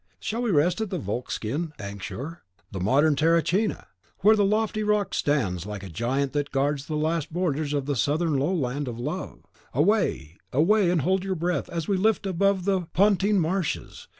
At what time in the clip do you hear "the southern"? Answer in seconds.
7.85-8.35